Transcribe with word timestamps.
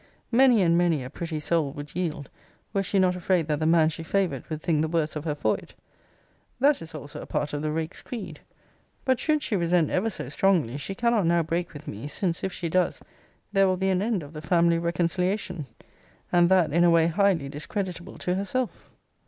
'Many 0.31 0.63
and 0.63 0.75
many 0.75 1.03
a 1.03 1.11
pretty 1.11 1.39
soul 1.39 1.73
would 1.73 1.93
yield, 1.95 2.31
were 2.73 2.81
she 2.81 2.97
not 2.97 3.15
afraid 3.15 3.47
that 3.47 3.59
the 3.59 3.67
man 3.67 3.87
she 3.89 4.01
favoured 4.01 4.49
would 4.49 4.59
think 4.59 4.81
the 4.81 4.87
worse 4.87 5.15
of 5.15 5.25
her 5.25 5.35
for 5.35 5.55
it.' 5.59 5.75
That 6.59 6.81
is 6.81 6.95
also 6.95 7.21
a 7.21 7.27
part 7.27 7.53
of 7.53 7.61
the 7.61 7.69
rake's 7.69 8.01
creed. 8.01 8.39
But 9.05 9.19
should 9.19 9.43
she 9.43 9.55
resent 9.55 9.91
ever 9.91 10.09
so 10.09 10.27
strongly, 10.29 10.77
she 10.77 10.95
cannot 10.95 11.27
now 11.27 11.43
break 11.43 11.71
with 11.71 11.87
me; 11.87 12.07
since, 12.07 12.43
if 12.43 12.51
she 12.51 12.67
does, 12.67 13.03
there 13.53 13.67
will 13.67 13.77
be 13.77 13.89
an 13.89 14.01
end 14.01 14.23
of 14.23 14.33
the 14.33 14.41
family 14.41 14.79
reconciliation; 14.79 15.67
and 16.31 16.49
that 16.49 16.73
in 16.73 16.83
a 16.83 16.89
way 16.89 17.05
highly 17.05 17.47
discreditable 17.47 18.17
to 18.17 18.33
herself. 18.33 18.89